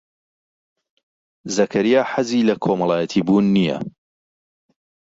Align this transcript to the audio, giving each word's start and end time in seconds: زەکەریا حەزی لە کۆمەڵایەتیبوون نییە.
زەکەریا 1.55 2.01
حەزی 2.11 2.45
لە 2.49 2.55
کۆمەڵایەتیبوون 2.63 3.45
نییە. 3.55 3.77